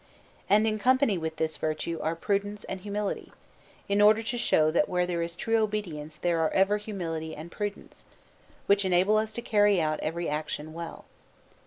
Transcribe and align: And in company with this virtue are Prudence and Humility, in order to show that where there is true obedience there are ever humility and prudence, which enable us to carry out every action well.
And 0.49 0.65
in 0.65 0.79
company 0.79 1.15
with 1.15 1.35
this 1.35 1.57
virtue 1.57 1.99
are 2.01 2.15
Prudence 2.15 2.63
and 2.63 2.81
Humility, 2.81 3.31
in 3.87 4.01
order 4.01 4.23
to 4.23 4.35
show 4.39 4.71
that 4.71 4.89
where 4.89 5.05
there 5.05 5.21
is 5.21 5.35
true 5.35 5.57
obedience 5.57 6.17
there 6.17 6.39
are 6.39 6.49
ever 6.53 6.77
humility 6.77 7.35
and 7.35 7.51
prudence, 7.51 8.05
which 8.65 8.83
enable 8.83 9.17
us 9.17 9.31
to 9.33 9.43
carry 9.43 9.79
out 9.79 9.99
every 9.99 10.27
action 10.27 10.73
well. 10.73 11.05